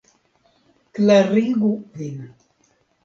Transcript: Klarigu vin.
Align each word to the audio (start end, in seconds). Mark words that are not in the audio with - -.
Klarigu 0.99 1.71
vin. 1.99 2.17